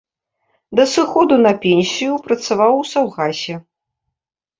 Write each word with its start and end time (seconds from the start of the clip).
Да 0.77 0.85
сыходу 0.93 1.37
на 1.45 1.51
пенсію 1.65 2.15
працаваў 2.29 2.73
у 2.81 2.87
саўгасе. 2.93 3.55